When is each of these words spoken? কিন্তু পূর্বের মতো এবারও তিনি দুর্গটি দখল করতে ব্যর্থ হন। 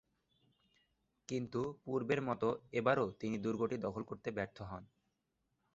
কিন্তু 1.29 1.61
পূর্বের 1.83 2.21
মতো 2.21 2.47
এবারও 2.71 3.05
তিনি 3.19 3.35
দুর্গটি 3.37 3.75
দখল 3.77 4.03
করতে 4.03 4.29
ব্যর্থ 4.31 4.57
হন। 4.61 4.83